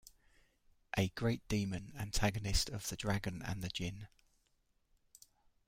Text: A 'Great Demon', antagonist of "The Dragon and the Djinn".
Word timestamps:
A 0.97 1.09
'Great 1.09 1.47
Demon', 1.47 1.93
antagonist 1.95 2.69
of 2.71 2.89
"The 2.89 2.95
Dragon 2.95 3.43
and 3.43 3.61
the 3.61 3.69
Djinn". 3.69 4.07